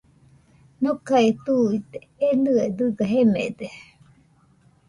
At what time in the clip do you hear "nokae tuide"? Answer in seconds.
0.81-1.99